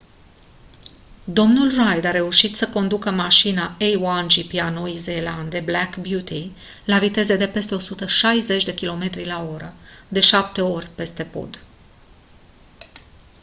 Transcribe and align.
dl 1.27 1.67
reid 1.77 2.05
a 2.05 2.11
reușit 2.11 2.55
să 2.55 2.69
conducă 2.69 3.11
mașina 3.11 3.77
a1 3.77 4.27
gp 4.27 4.59
a 4.61 4.69
noii 4.69 4.97
zeelande 4.97 5.59
black 5.59 5.97
beauty 5.97 6.51
la 6.85 6.99
viteze 6.99 7.35
de 7.35 7.47
peste 7.47 7.75
160 7.75 8.73
km/oră 8.73 9.73
de 10.07 10.19
șapte 10.19 10.61
ori 10.61 10.89
peste 10.95 11.23
pod 11.23 11.59